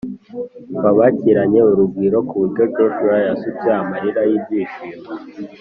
[0.83, 5.05] babakiranye urugwiro ku buryo Joshua yasutse amarira y’ibyishimo